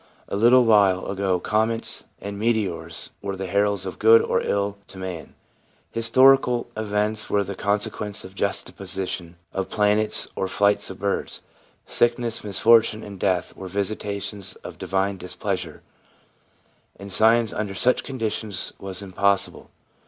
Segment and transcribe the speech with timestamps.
[0.27, 4.97] A little while ago comets and meteors were the heralds of good or ill to
[4.97, 5.35] man;
[5.91, 11.41] historical events were the sequence of juxta position of planets or flight of birds;
[11.85, 15.83] sickness, mis fortune and death were visitations of divine displeasure—
[16.99, 19.69] and science under such conditions was impossible.